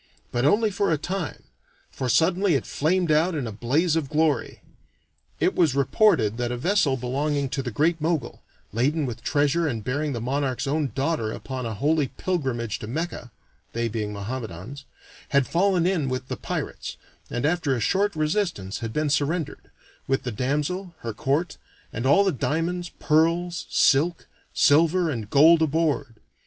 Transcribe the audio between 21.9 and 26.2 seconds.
and all the diamonds, pearls, silk, silver, and gold aboard.